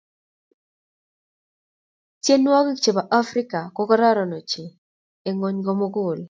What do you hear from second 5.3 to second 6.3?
ng'ony komugul.